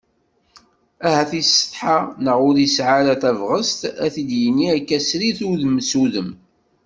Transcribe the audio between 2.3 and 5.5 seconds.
ur yesɛi ara tabɣest a t-id-yini akka srid